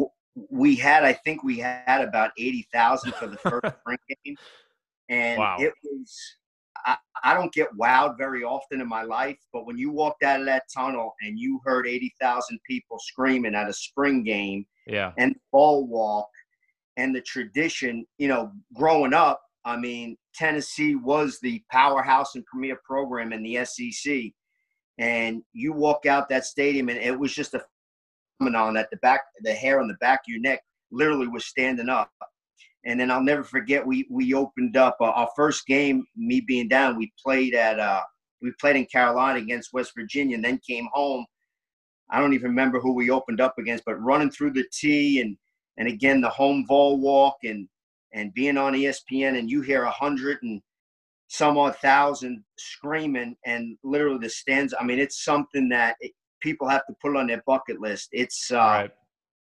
We 0.50 0.74
had, 0.74 1.04
I 1.04 1.12
think, 1.12 1.44
we 1.44 1.58
had 1.58 2.00
about 2.00 2.32
80,000 2.38 3.12
for 3.14 3.26
the 3.26 3.36
first 3.36 3.66
spring 3.80 3.98
game, 4.08 4.36
and 5.08 5.38
wow. 5.38 5.56
it 5.58 5.72
was. 5.82 6.18
I, 6.86 6.96
I 7.22 7.32
don't 7.32 7.52
get 7.52 7.68
wowed 7.78 8.18
very 8.18 8.44
often 8.44 8.80
in 8.80 8.88
my 8.88 9.04
life, 9.04 9.38
but 9.52 9.64
when 9.64 9.78
you 9.78 9.90
walked 9.90 10.22
out 10.22 10.40
of 10.40 10.46
that 10.46 10.64
tunnel 10.74 11.14
and 11.22 11.38
you 11.38 11.60
heard 11.64 11.86
80,000 11.86 12.58
people 12.68 12.98
screaming 12.98 13.54
at 13.54 13.70
a 13.70 13.72
spring 13.72 14.22
game, 14.22 14.66
yeah, 14.86 15.12
and 15.16 15.34
Vol 15.50 15.86
Walk, 15.86 16.28
and 16.96 17.14
the 17.14 17.22
tradition, 17.22 18.04
you 18.18 18.28
know, 18.28 18.52
growing 18.74 19.14
up, 19.14 19.40
I 19.64 19.76
mean, 19.76 20.16
Tennessee 20.34 20.94
was 20.94 21.38
the 21.40 21.62
powerhouse 21.70 22.34
and 22.34 22.44
premier 22.44 22.78
program 22.84 23.32
in 23.32 23.42
the 23.42 23.64
SEC. 23.64 24.32
And 24.98 25.42
you 25.52 25.72
walk 25.72 26.06
out 26.06 26.28
that 26.28 26.44
stadium, 26.44 26.88
and 26.88 26.98
it 26.98 27.18
was 27.18 27.34
just 27.34 27.54
a 27.54 27.64
phenomenon 28.38 28.74
that 28.74 28.90
the 28.90 28.96
back, 28.98 29.20
the 29.42 29.52
hair 29.52 29.80
on 29.80 29.88
the 29.88 29.94
back 29.94 30.20
of 30.20 30.32
your 30.32 30.40
neck 30.40 30.60
literally 30.90 31.28
was 31.28 31.46
standing 31.46 31.88
up. 31.88 32.10
And 32.86 33.00
then 33.00 33.10
I'll 33.10 33.22
never 33.22 33.44
forget, 33.44 33.86
we 33.86 34.06
we 34.10 34.34
opened 34.34 34.76
up 34.76 34.96
uh, 35.00 35.04
our 35.04 35.28
first 35.34 35.66
game. 35.66 36.06
Me 36.16 36.40
being 36.40 36.68
down, 36.68 36.98
we 36.98 37.12
played 37.22 37.54
at 37.54 37.80
uh, 37.80 38.02
we 38.42 38.52
played 38.60 38.76
in 38.76 38.84
Carolina 38.86 39.38
against 39.38 39.72
West 39.72 39.92
Virginia, 39.96 40.36
and 40.36 40.44
then 40.44 40.60
came 40.68 40.88
home. 40.92 41.24
I 42.10 42.20
don't 42.20 42.34
even 42.34 42.50
remember 42.50 42.80
who 42.80 42.92
we 42.92 43.08
opened 43.08 43.40
up 43.40 43.54
against, 43.58 43.84
but 43.86 43.94
running 43.94 44.30
through 44.30 44.52
the 44.52 44.66
tee 44.70 45.20
and 45.22 45.36
and 45.78 45.88
again 45.88 46.20
the 46.20 46.28
home 46.28 46.66
Vol 46.68 47.00
Walk 47.00 47.36
and 47.44 47.66
and 48.12 48.34
being 48.34 48.58
on 48.58 48.74
ESPN 48.74 49.38
and 49.38 49.50
you 49.50 49.60
hear 49.62 49.84
a 49.84 49.90
hundred 49.90 50.38
and 50.42 50.60
some 51.28 51.58
odd 51.58 51.76
thousand 51.76 52.44
screaming 52.58 53.34
and 53.44 53.76
literally 53.82 54.18
the 54.18 54.28
stands. 54.28 54.74
I 54.78 54.84
mean, 54.84 54.98
it's 54.98 55.24
something 55.24 55.68
that 55.70 55.96
people 56.44 56.68
have 56.68 56.86
to 56.86 56.94
put 57.02 57.16
on 57.16 57.26
their 57.26 57.42
bucket 57.46 57.80
list. 57.80 58.10
It's 58.12 58.52
uh, 58.52 58.56
right. 58.56 58.90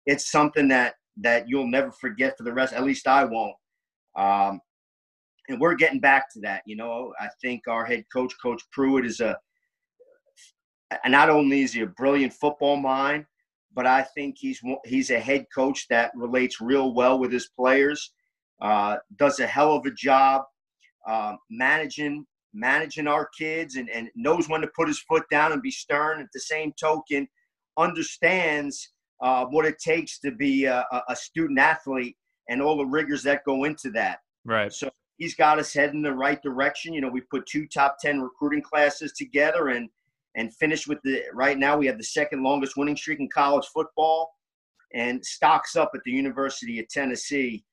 it's 0.08 0.32
something 0.32 0.68
that 0.70 0.96
that 1.18 1.48
you'll 1.48 1.68
never 1.68 1.92
forget 1.92 2.36
for 2.38 2.44
the 2.44 2.54
rest. 2.54 2.74
At 2.74 2.84
least 2.84 3.08
I 3.08 3.26
won't. 3.26 3.56
Um, 4.18 4.62
and 5.50 5.60
we're 5.60 5.76
getting 5.76 6.00
back 6.00 6.32
to 6.34 6.40
that. 6.40 6.64
You 6.66 6.78
know, 6.78 7.14
I 7.20 7.28
think 7.42 7.68
our 7.68 7.86
head 7.86 8.06
coach, 8.12 8.34
Coach 8.42 8.64
Pruitt, 8.72 9.06
is 9.06 9.20
a 9.20 9.38
not 11.08 11.30
only 11.30 11.62
is 11.62 11.74
he 11.74 11.82
a 11.82 11.88
brilliant 11.88 12.34
football 12.34 12.78
mind, 12.78 13.26
but 13.74 13.86
I 13.86 14.04
think 14.16 14.38
he's 14.40 14.62
he's 14.86 15.12
a 15.12 15.20
head 15.20 15.46
coach 15.54 15.88
that 15.90 16.12
relates 16.16 16.62
real 16.62 16.94
well 16.94 17.20
with 17.20 17.32
his 17.32 17.50
players. 17.56 18.14
Uh, 18.62 18.98
does 19.18 19.40
a 19.40 19.48
hell 19.48 19.74
of 19.76 19.86
a 19.86 19.92
job 19.92 20.44
uh, 21.06 21.36
managing 21.50 22.26
managing 22.54 23.08
our 23.08 23.30
kids 23.38 23.76
and, 23.76 23.90
and 23.90 24.10
knows 24.16 24.48
when 24.48 24.62
to 24.62 24.70
put 24.76 24.88
his 24.88 25.00
foot 25.00 25.24
down 25.32 25.52
and 25.52 25.62
be 25.62 25.72
stern. 25.72 26.22
At 26.22 26.28
the 26.34 26.40
same 26.40 26.74
token, 26.80 27.28
understands 27.78 28.92
uh, 29.22 29.46
what 29.46 29.66
it 29.66 29.80
takes 29.80 30.20
to 30.20 30.32
be 30.32 30.66
a, 30.66 30.86
a 31.10 31.16
student 31.16 31.60
athlete 31.60 32.16
and 32.50 32.62
all 32.62 32.78
the 32.78 32.86
rigors 32.86 33.24
that 33.24 33.46
go 33.46 33.64
into 33.64 33.90
that. 33.92 34.20
Right. 34.46 34.72
So 34.72 34.90
he's 35.18 35.36
got 35.36 35.60
us 35.60 35.74
heading 35.74 35.98
in 35.98 36.02
the 36.02 36.14
right 36.14 36.42
direction. 36.42 36.94
You 36.94 37.02
know, 37.02 37.10
we 37.10 37.22
put 37.22 37.46
two 37.46 37.68
top 37.68 37.98
ten 38.00 38.22
recruiting 38.22 38.62
classes 38.62 39.14
together 39.14 39.70
and 39.70 39.90
and 40.36 40.54
finished 40.56 40.88
with 40.88 41.00
the 41.04 41.24
right 41.34 41.58
now 41.58 41.78
we 41.78 41.86
have 41.86 41.98
the 41.98 42.04
second 42.04 42.44
longest 42.44 42.76
winning 42.76 42.98
streak 42.98 43.20
in 43.20 43.30
college 43.30 43.68
football 43.74 44.34
and 44.94 45.24
stocks 45.24 45.76
up 45.76 45.92
at 45.96 46.02
the 46.06 46.12
University 46.12 46.80
of 46.80 46.88
Tennessee. 46.90 47.64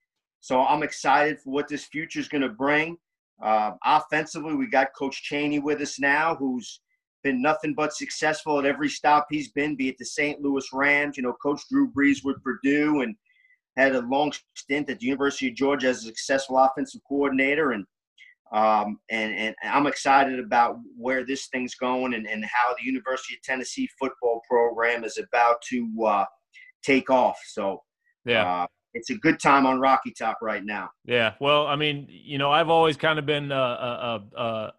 So 0.41 0.61
I'm 0.63 0.83
excited 0.83 1.39
for 1.41 1.51
what 1.51 1.69
this 1.69 1.85
future 1.85 2.21
is 2.21 2.29
going 2.29 2.43
to 2.43 2.49
bring. 2.49 2.97
Uh, 3.43 3.73
offensively, 3.85 4.55
we 4.55 4.69
got 4.69 4.89
Coach 4.99 5.23
Chaney 5.23 5.59
with 5.59 5.81
us 5.81 5.99
now, 5.99 6.35
who's 6.35 6.81
been 7.23 7.43
nothing 7.43 7.75
but 7.75 7.95
successful 7.95 8.59
at 8.59 8.65
every 8.65 8.89
stop 8.89 9.27
he's 9.31 9.51
been, 9.51 9.77
be 9.77 9.89
it 9.89 9.97
the 9.99 10.05
St. 10.05 10.41
Louis 10.41 10.67
Rams. 10.73 11.17
You 11.17 11.23
know, 11.23 11.35
Coach 11.43 11.63
Drew 11.71 11.91
Brees 11.91 12.25
with 12.25 12.43
Purdue 12.43 13.03
and 13.03 13.15
had 13.77 13.95
a 13.95 14.01
long 14.01 14.33
stint 14.55 14.91
at 14.91 14.99
the 14.99 15.07
University 15.07 15.49
of 15.49 15.55
Georgia 15.55 15.89
as 15.89 15.99
a 15.99 16.07
successful 16.07 16.59
offensive 16.59 17.01
coordinator. 17.09 17.73
And 17.73 17.85
um, 18.53 18.99
and, 19.11 19.33
and 19.33 19.55
I'm 19.63 19.87
excited 19.87 20.41
about 20.41 20.77
where 20.97 21.25
this 21.25 21.47
thing's 21.53 21.77
going 21.77 22.15
and, 22.15 22.27
and 22.29 22.45
how 22.45 22.75
the 22.77 22.85
University 22.85 23.35
of 23.37 23.43
Tennessee 23.43 23.89
football 23.99 24.43
program 24.49 25.05
is 25.05 25.19
about 25.19 25.63
to 25.69 25.89
uh, 26.05 26.25
take 26.83 27.11
off. 27.11 27.39
So, 27.47 27.83
yeah. 28.25 28.63
Uh, 28.63 28.67
it's 28.95 29.11
a 29.11 29.15
good 29.15 29.39
time 29.41 29.67
on 29.67 29.81
Rocky 29.81 30.13
Top 30.13 30.39
right 30.43 30.65
now. 30.65 30.91
Yeah. 31.05 31.35
Well, 31.41 31.67
I 31.67 31.77
mean, 31.77 32.07
you 32.09 32.39
know, 32.39 32.51
I've 32.51 32.69
always 32.69 32.97
kind 32.97 33.19
of 33.19 33.27
been 33.27 33.53
a, 33.53 33.55
a, 33.55 34.23
a 34.37 34.73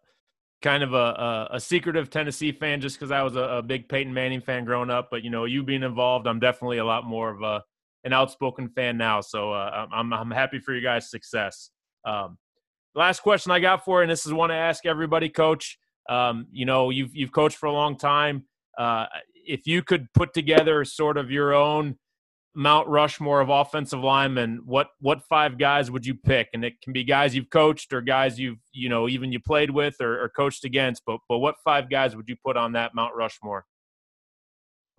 kind 0.62 0.84
of 0.84 0.94
a, 0.94 1.48
a, 1.52 1.60
secretive 1.60 2.10
Tennessee 2.10 2.52
fan 2.52 2.82
just 2.82 2.98
because 2.98 3.12
I 3.12 3.24
was 3.24 3.36
a, 3.36 3.42
a, 3.42 3.62
big 3.62 3.90
Peyton 3.90 4.14
Manning 4.14 4.42
fan 4.42 4.66
growing 4.66 4.90
up. 4.90 5.08
But, 5.10 5.24
you 5.24 5.30
know, 5.30 5.46
you 5.46 5.64
being 5.64 5.84
involved, 5.84 6.28
I'm 6.28 6.40
definitely 6.40 6.78
a 6.78 6.86
lot 6.86 7.06
more 7.06 7.30
of 7.32 7.42
a, 7.42 7.64
an 8.04 8.14
outspoken 8.14 8.70
fan 8.70 8.98
now. 8.98 9.22
So 9.22 9.54
uh, 9.54 9.88
I'm, 9.92 10.14
I'm 10.14 10.32
happy 10.32 10.60
for 10.60 10.74
you 10.74 10.82
guys' 10.82 11.10
success. 11.10 11.72
Um, 12.06 12.38
last 12.96 13.22
question 13.22 13.52
I 13.52 13.60
got 13.60 13.86
for 13.86 14.00
you, 14.00 14.04
and 14.04 14.12
this 14.12 14.26
is 14.26 14.34
one 14.34 14.52
I 14.52 14.58
ask 14.58 14.86
everybody, 14.86 15.30
Coach. 15.30 15.78
Um, 16.10 16.48
you 16.52 16.66
know, 16.66 16.90
you've 16.90 17.16
you've 17.16 17.32
coached 17.32 17.58
for 17.58 17.68
a 17.68 17.72
long 17.72 17.96
time. 17.96 18.46
Uh, 18.78 19.06
if 19.46 19.68
you 19.68 19.84
could 19.84 20.08
put 20.14 20.34
together 20.34 20.84
sort 20.84 21.18
of 21.18 21.30
your 21.30 21.54
own 21.54 21.98
Mount 22.54 22.88
Rushmore 22.88 23.40
of 23.40 23.50
offensive 23.50 24.04
linemen, 24.04 24.62
what 24.66 24.88
what 25.00 25.24
five 25.30 25.58
guys 25.58 25.90
would 25.90 26.06
you 26.06 26.16
pick? 26.16 26.50
And 26.54 26.66
it 26.66 26.74
can 26.82 26.92
be 26.92 27.04
guys 27.04 27.34
you've 27.34 27.50
coached 27.50 27.94
or 27.94 28.02
guys 28.02 28.40
you've 28.40 28.60
you 28.74 28.90
know 28.90 29.08
even 29.08 29.32
you 29.32 29.40
played 29.40 29.72
with 29.72 29.96
or, 30.02 30.22
or 30.22 30.30
coached 30.30 30.66
against. 30.66 31.04
But 31.06 31.20
but 31.30 31.40
what 31.40 31.56
five 31.64 31.90
guys 31.90 32.16
would 32.16 32.28
you 32.28 32.36
put 32.46 32.58
on 32.58 32.74
that 32.74 32.94
Mount 32.94 33.16
Rushmore? 33.16 33.66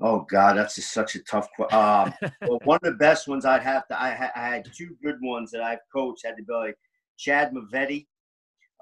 Oh 0.00 0.20
God, 0.20 0.56
that's 0.56 0.76
just 0.76 0.92
such 0.92 1.14
a 1.14 1.22
tough 1.24 1.48
question. 1.54 1.78
Um, 1.78 2.14
well, 2.48 2.60
one 2.64 2.78
of 2.82 2.92
the 2.92 2.98
best 2.98 3.28
ones 3.28 3.44
I'd 3.44 3.62
have 3.62 3.86
to. 3.88 4.00
I, 4.00 4.30
I 4.34 4.48
had 4.48 4.66
two 4.74 4.96
good 5.02 5.16
ones 5.22 5.50
that 5.50 5.62
I've 5.62 5.78
coached. 5.94 6.24
Had 6.24 6.36
to 6.38 6.42
be 6.42 6.52
like 6.52 6.76
Chad 7.18 7.52
Mavetti. 7.52 8.06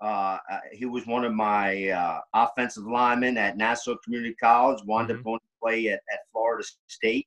Uh, 0.00 0.38
uh, 0.50 0.60
he 0.72 0.86
was 0.86 1.06
one 1.06 1.24
of 1.24 1.34
my 1.34 1.88
uh, 1.88 2.20
offensive 2.32 2.84
linemen 2.84 3.36
at 3.36 3.56
Nassau 3.56 3.96
Community 4.02 4.34
College. 4.40 4.80
Wound 4.86 5.08
mm-hmm. 5.08 5.18
up 5.18 5.24
going 5.24 5.40
to 5.40 5.60
play 5.62 5.88
at, 5.88 6.00
at 6.12 6.20
Florida 6.32 6.64
State. 6.86 7.26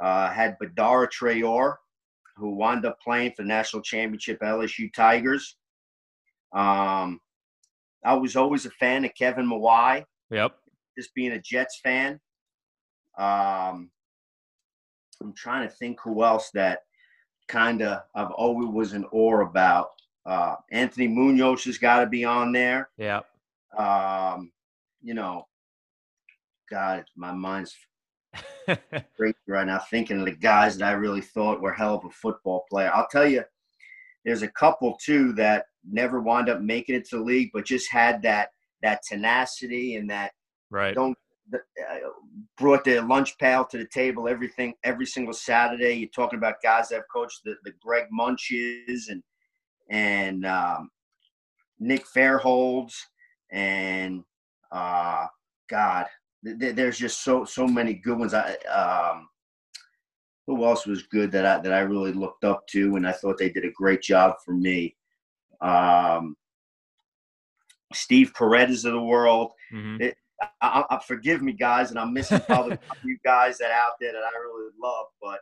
Uh, 0.00 0.30
had 0.30 0.56
Badara 0.58 1.08
Traore, 1.08 1.74
who 2.36 2.54
wound 2.54 2.86
up 2.86 2.98
playing 3.00 3.32
for 3.36 3.42
national 3.42 3.82
championship 3.82 4.40
LSU 4.40 4.92
Tigers. 4.92 5.56
Um, 6.52 7.20
I 8.04 8.14
was 8.14 8.34
always 8.34 8.64
a 8.66 8.70
fan 8.70 9.04
of 9.04 9.14
Kevin 9.14 9.46
Mawae. 9.46 10.04
Yep. 10.30 10.52
Just 10.98 11.14
being 11.14 11.32
a 11.32 11.40
Jets 11.40 11.80
fan. 11.82 12.18
Um, 13.18 13.90
I'm 15.20 15.34
trying 15.36 15.68
to 15.68 15.74
think 15.74 16.00
who 16.00 16.24
else 16.24 16.50
that 16.54 16.80
kind 17.48 17.82
of 17.82 18.02
I've 18.14 18.30
always 18.30 18.68
was 18.68 18.92
in 18.94 19.04
awe 19.06 19.42
about. 19.42 19.90
Uh, 20.24 20.56
Anthony 20.70 21.08
Munoz 21.08 21.64
has 21.64 21.78
got 21.78 22.00
to 22.00 22.06
be 22.06 22.24
on 22.24 22.52
there. 22.52 22.88
Yeah. 22.96 23.20
Um, 23.76 24.52
you 25.02 25.14
know, 25.14 25.46
God, 26.70 27.04
my 27.16 27.32
mind's 27.32 27.74
right 29.48 29.66
now 29.66 29.78
thinking 29.90 30.20
of 30.20 30.26
the 30.26 30.32
guys 30.32 30.78
that 30.78 30.88
I 30.88 30.92
really 30.92 31.20
thought 31.20 31.60
were 31.60 31.72
hell 31.72 31.96
of 31.96 32.04
a 32.04 32.10
football 32.10 32.64
player. 32.70 32.90
I'll 32.94 33.08
tell 33.10 33.26
you, 33.26 33.42
there's 34.24 34.42
a 34.42 34.48
couple 34.48 34.96
too 35.02 35.32
that 35.34 35.66
never 35.88 36.20
wound 36.20 36.48
up 36.48 36.60
making 36.60 36.94
it 36.94 37.08
to 37.08 37.16
the 37.16 37.24
league, 37.24 37.50
but 37.52 37.64
just 37.64 37.90
had 37.90 38.22
that 38.22 38.50
that 38.82 39.02
tenacity 39.06 39.96
and 39.96 40.08
that 40.10 40.32
right 40.70 40.94
don't 40.94 41.16
uh, 41.52 41.58
brought 42.56 42.84
their 42.84 43.02
lunch 43.02 43.36
pail 43.38 43.64
to 43.64 43.78
the 43.78 43.86
table 43.86 44.28
everything 44.28 44.74
every 44.84 45.06
single 45.06 45.34
Saturday. 45.34 45.94
You're 45.94 46.08
talking 46.10 46.38
about 46.38 46.62
guys 46.62 46.88
that 46.88 46.96
have 46.96 47.04
coached 47.12 47.40
the, 47.44 47.56
the 47.64 47.72
Greg 47.82 48.06
Munches 48.10 49.08
and 49.08 49.22
and 49.88 50.46
um, 50.46 50.90
Nick 51.80 52.04
Fairholds 52.14 52.94
and 53.50 54.22
uh, 54.70 55.26
God, 55.68 56.06
th- 56.44 56.74
there's 56.74 56.98
just 56.98 57.22
so 57.24 57.44
so 57.44 57.66
many 57.66 57.94
good 57.94 58.18
ones. 58.18 58.34
I 58.34 58.54
um, 58.66 59.28
who 60.46 60.64
else 60.64 60.86
was 60.86 61.04
good 61.04 61.30
that 61.32 61.46
I 61.46 61.60
that 61.60 61.72
I 61.72 61.80
really 61.80 62.12
looked 62.12 62.44
up 62.44 62.66
to, 62.68 62.96
and 62.96 63.06
I 63.06 63.12
thought 63.12 63.38
they 63.38 63.50
did 63.50 63.64
a 63.64 63.72
great 63.72 64.02
job 64.02 64.34
for 64.44 64.54
me. 64.54 64.96
Um, 65.60 66.36
Steve 67.92 68.32
Paredes 68.34 68.84
of 68.84 68.92
the 68.92 69.02
world. 69.02 69.52
Mm-hmm. 69.72 70.02
It, 70.02 70.16
I, 70.62 70.84
I, 70.88 70.98
forgive 71.06 71.42
me, 71.42 71.52
guys, 71.52 71.90
and 71.90 71.98
I'm 71.98 72.14
missing 72.14 72.40
probably 72.40 72.72
a 72.90 72.94
few 73.02 73.18
guys 73.24 73.58
that 73.58 73.70
out 73.70 73.92
there 74.00 74.12
that 74.12 74.22
I 74.22 74.38
really 74.38 74.70
love. 74.82 75.06
But 75.20 75.40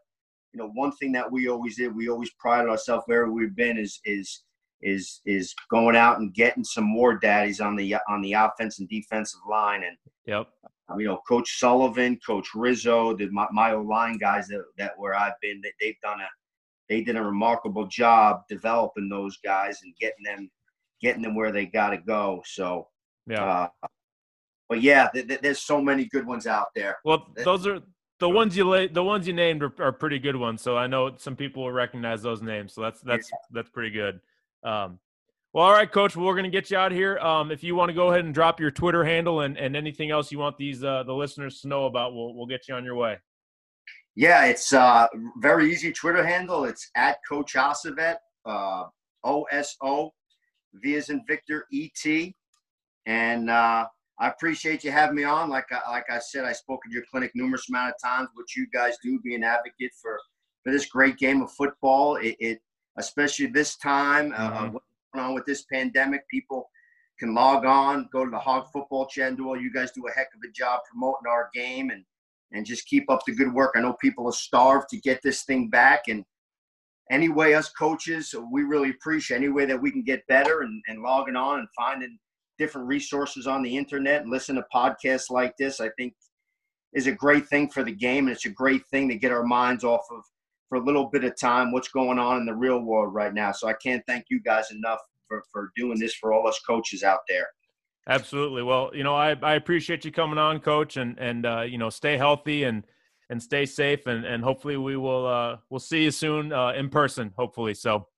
you 0.52 0.59
know, 0.59 0.71
one 0.75 0.93
thing 0.93 1.12
that 1.12 1.31
we 1.31 1.49
always 1.49 1.76
did, 1.76 1.95
we 1.95 2.09
always 2.09 2.31
prided 2.38 2.69
ourselves 2.69 3.05
wherever 3.07 3.31
we've 3.31 3.55
been 3.55 3.78
is 3.78 4.00
is 4.05 4.43
is 4.81 5.21
is 5.25 5.55
going 5.71 5.97
out 5.97 6.19
and 6.19 6.35
getting 6.35 6.64
some 6.64 6.85
more 6.85 7.17
daddies 7.17 7.61
on 7.61 7.76
the 7.76 7.97
on 8.09 8.23
the 8.23 8.33
offense 8.33 8.78
and 8.78 8.88
defensive 8.88 9.40
line. 9.49 9.85
And 9.85 9.97
yep, 10.26 10.49
you 10.97 11.04
know, 11.04 11.21
Coach 11.28 11.59
Sullivan, 11.59 12.18
Coach 12.25 12.49
Rizzo, 12.54 13.14
the 13.14 13.28
my, 13.30 13.47
my 13.52 13.73
line 13.73 14.16
guys 14.16 14.49
that 14.49 14.62
that 14.78 14.92
where 14.97 15.14
I've 15.14 15.38
been, 15.42 15.61
that 15.62 15.73
they've 15.80 16.00
done 16.02 16.21
a 16.21 16.28
they 16.88 17.02
did 17.02 17.16
a 17.16 17.23
remarkable 17.23 17.87
job 17.87 18.42
developing 18.49 19.09
those 19.09 19.37
guys 19.45 19.80
and 19.83 19.95
getting 20.00 20.25
them 20.25 20.50
getting 21.02 21.23
them 21.23 21.35
where 21.35 21.52
they 21.52 21.66
got 21.66 21.90
to 21.90 21.99
go. 21.99 22.42
So 22.47 22.88
yeah. 23.26 23.68
Uh, 23.83 23.88
but 24.68 24.83
yeah, 24.83 25.09
th- 25.12 25.28
th- 25.28 25.40
there's 25.40 25.61
so 25.61 25.80
many 25.80 26.07
good 26.07 26.26
ones 26.26 26.47
out 26.47 26.68
there. 26.75 26.99
Well, 27.04 27.26
those 27.42 27.66
are 27.66 27.80
the 28.21 28.28
ones 28.28 28.57
you 28.57 28.68
la- 28.68 28.88
the 28.90 29.02
ones 29.02 29.26
you 29.26 29.33
named 29.33 29.62
are, 29.62 29.73
are, 29.78 29.92
pretty 29.92 30.18
good 30.18 30.37
ones. 30.37 30.61
So 30.61 30.76
I 30.76 30.87
know 30.87 31.12
some 31.16 31.37
people 31.37 31.64
will 31.64 31.73
recognize 31.73 32.23
those 32.23 32.42
names. 32.42 32.75
So 32.75 32.83
that's 32.83 33.00
that's 33.00 33.30
yeah. 33.30 33.38
that's 33.50 33.71
pretty 33.71 33.90
good. 33.90 34.21
Um, 34.62 34.99
well, 35.52 35.64
all 35.64 35.73
right, 35.73 35.90
Coach. 35.90 36.17
Well, 36.17 36.26
we're 36.26 36.35
going 36.35 36.45
to 36.45 36.50
get 36.50 36.71
you 36.71 36.76
out 36.76 36.93
here. 36.93 37.19
Um, 37.19 37.50
if 37.50 37.62
you 37.62 37.75
want 37.75 37.88
to 37.88 37.95
go 37.95 38.11
ahead 38.11 38.25
and 38.25 38.35
drop 38.35 38.61
your 38.61 38.71
Twitter 38.71 39.05
handle 39.05 39.40
and, 39.40 39.57
and 39.57 39.76
anything 39.76 40.11
else 40.11 40.31
you 40.31 40.38
want 40.38 40.57
these 40.59 40.85
uh, 40.85 41.02
the 41.05 41.12
listeners 41.12 41.61
to 41.61 41.69
know 41.69 41.87
about, 41.87 42.14
we'll 42.14 42.35
we'll 42.35 42.47
get 42.47 42.69
you 42.69 42.75
on 42.75 42.85
your 42.85 42.97
way. 42.97 43.19
Yeah, 44.14 44.47
it's 44.47 44.73
uh, 44.73 45.07
very 45.38 45.73
easy 45.73 45.93
Twitter 45.93 46.26
handle. 46.26 46.64
It's 46.64 46.90
at 46.97 47.19
Coach 47.28 47.55
Osovet, 47.55 48.17
uh, 48.45 48.85
O 49.25 49.45
S 49.45 49.76
O, 49.83 50.12
V 50.75 50.97
as 50.97 51.09
in 51.09 51.23
Victor 51.28 51.67
E 51.73 51.88
T, 51.97 52.35
and 53.07 53.49
uh, 53.49 53.87
I 54.21 54.28
appreciate 54.28 54.83
you 54.83 54.90
having 54.90 55.17
me 55.17 55.25
on. 55.25 55.49
Like 55.49 55.67
I, 55.71 55.88
like 55.90 56.11
I 56.11 56.19
said, 56.19 56.45
I 56.45 56.52
spoke 56.52 56.81
at 56.85 56.93
your 56.93 57.05
clinic 57.11 57.31
numerous 57.35 57.69
amount 57.69 57.90
of 57.90 57.95
times. 58.05 58.28
What 58.35 58.47
you 58.57 58.67
guys 58.73 58.97
do, 59.02 59.21
be 59.21 59.35
an 59.35 59.45
advocate 59.45 59.93
for 60.02 60.19
for 60.64 60.73
this 60.73 60.87
great 60.87 61.17
game 61.17 61.40
of 61.40 61.52
football. 61.52 62.17
It, 62.17 62.37
it 62.40 62.59
especially 62.99 63.47
this 63.47 63.76
time, 63.76 64.35
uh, 64.37 64.50
mm-hmm. 64.50 64.76
uh, 64.76 64.81
on 65.15 65.35
with 65.35 65.45
this 65.47 65.65
pandemic, 65.73 66.29
people 66.29 66.71
can 67.19 67.35
log 67.35 67.65
on, 67.65 68.09
go 68.12 68.25
to 68.25 68.31
the 68.31 68.38
Hog 68.38 68.67
Football 68.73 69.07
Channel. 69.07 69.61
You 69.61 69.73
guys 69.73 69.91
do 69.93 70.07
a 70.07 70.12
heck 70.12 70.29
of 70.35 70.41
a 70.49 70.53
job 70.53 70.81
promoting 70.91 71.27
our 71.29 71.50
game 71.55 71.91
and 71.91 72.05
and 72.50 72.65
just 72.65 72.87
keep 72.87 73.11
up 73.11 73.21
the 73.27 73.35
good 73.35 73.53
work. 73.53 73.75
I 73.77 73.81
know 73.83 73.95
people 74.00 74.27
are 74.27 74.33
starved 74.33 74.88
to 74.91 75.00
get 75.00 75.21
this 75.23 75.43
thing 75.43 75.69
back 75.69 76.05
and 76.09 76.25
anyway 77.11 77.53
us 77.53 77.69
coaches 77.71 78.35
we 78.50 78.62
really 78.62 78.91
appreciate 78.91 79.37
any 79.37 79.50
way 79.50 79.67
that 79.67 79.81
we 79.81 79.91
can 79.91 80.03
get 80.03 80.27
better 80.29 80.62
and, 80.62 80.83
and 80.88 81.03
logging 81.03 81.37
on 81.37 81.59
and 81.59 81.69
finding 81.77 82.19
different 82.59 82.88
resources 82.88 83.47
on 83.47 83.62
the 83.62 83.77
internet 83.77 84.23
and 84.23 84.31
listen 84.31 84.57
to 84.57 84.65
podcasts 84.75 85.31
like 85.31 85.57
this, 85.59 85.81
I 85.81 85.91
think 85.97 86.15
is 86.93 87.07
a 87.07 87.12
great 87.12 87.47
thing 87.49 87.71
for 87.71 87.85
the 87.85 87.93
game. 87.93 88.27
And 88.27 88.35
it's 88.35 88.47
a 88.47 88.50
great 88.50 88.83
thing 88.91 89.09
to 89.09 89.15
get 89.15 89.33
our 89.33 89.45
minds 89.45 89.85
off 89.85 90.05
of 90.11 90.23
for 90.69 90.77
a 90.77 90.85
little 90.85 91.07
bit 91.07 91.25
of 91.25 91.39
time 91.39 91.73
what's 91.73 91.89
going 91.89 92.19
on 92.19 92.39
in 92.39 92.47
the 92.47 92.55
real 92.55 92.81
world 92.81 93.15
right 93.15 93.33
now. 93.33 93.53
So 93.53 93.69
I 93.69 93.75
can't 93.75 94.03
thank 94.07 94.27
you 94.31 94.41
guys 94.41 94.71
enough 94.71 95.01
for, 95.27 95.43
for 95.53 95.71
doing 95.77 95.99
this 95.99 96.15
for 96.15 96.33
all 96.33 96.47
us 96.47 96.61
coaches 96.61 97.03
out 97.03 97.21
there. 97.29 97.47
Absolutely. 98.09 98.63
Well, 98.63 98.91
you 98.95 99.05
know, 99.05 99.15
I, 99.15 99.37
I 99.43 99.55
appreciate 99.55 100.05
you 100.05 100.13
coming 100.13 100.39
on, 100.39 100.61
coach, 100.61 100.97
and, 100.97 101.19
and, 101.19 101.45
uh, 101.45 101.61
you 101.63 101.77
know, 101.79 101.91
stay 101.91 102.17
healthy 102.17 102.65
and, 102.65 102.85
and 103.29 103.43
stay 103.43 103.67
safe. 103.67 104.07
And, 104.07 104.25
and 104.25 104.43
hopefully 104.43 104.79
we 104.79 104.97
will, 104.97 105.27
uh, 105.27 105.57
we'll 105.69 105.81
see 105.81 106.05
you 106.05 106.11
soon, 106.11 106.53
uh, 106.53 106.73
in 106.73 106.89
person, 106.89 107.33
hopefully. 107.37 107.75
So, 107.75 108.09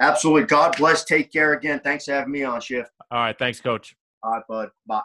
Absolutely. 0.00 0.46
God 0.46 0.76
bless. 0.76 1.04
Take 1.04 1.32
care 1.32 1.54
again. 1.54 1.80
Thanks 1.82 2.04
for 2.04 2.12
having 2.12 2.32
me 2.32 2.44
on, 2.44 2.60
Shift. 2.60 2.90
All 3.10 3.18
right. 3.18 3.38
Thanks, 3.38 3.60
Coach. 3.60 3.96
All 4.22 4.32
right, 4.32 4.42
bud. 4.48 4.70
Bye. 4.86 5.02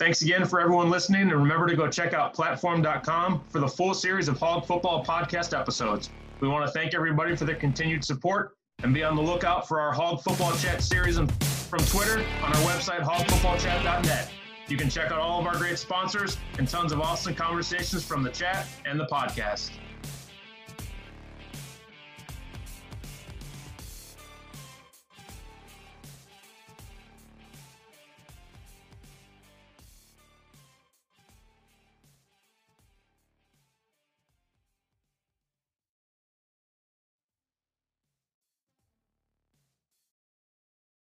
Thanks 0.00 0.22
again 0.22 0.46
for 0.46 0.62
everyone 0.62 0.88
listening. 0.88 1.20
And 1.20 1.32
remember 1.32 1.66
to 1.66 1.76
go 1.76 1.86
check 1.86 2.14
out 2.14 2.32
platform.com 2.32 3.44
for 3.50 3.60
the 3.60 3.68
full 3.68 3.92
series 3.92 4.28
of 4.28 4.38
Hog 4.38 4.64
Football 4.64 5.04
podcast 5.04 5.54
episodes. 5.54 6.08
We 6.40 6.48
want 6.48 6.64
to 6.64 6.72
thank 6.72 6.94
everybody 6.94 7.36
for 7.36 7.44
their 7.44 7.56
continued 7.56 8.02
support 8.02 8.56
and 8.82 8.94
be 8.94 9.04
on 9.04 9.14
the 9.14 9.20
lookout 9.20 9.68
for 9.68 9.78
our 9.78 9.92
Hog 9.92 10.22
Football 10.22 10.52
Chat 10.52 10.82
series 10.82 11.18
from 11.18 11.80
Twitter 11.80 12.24
on 12.42 12.50
our 12.50 12.62
website, 12.62 13.00
hogfootballchat.net. 13.00 14.30
You 14.68 14.78
can 14.78 14.88
check 14.88 15.12
out 15.12 15.18
all 15.18 15.38
of 15.38 15.46
our 15.46 15.58
great 15.58 15.78
sponsors 15.78 16.38
and 16.56 16.66
tons 16.66 16.92
of 16.92 17.00
awesome 17.02 17.34
conversations 17.34 18.02
from 18.02 18.22
the 18.22 18.30
chat 18.30 18.66
and 18.86 18.98
the 18.98 19.06
podcast. 19.06 19.70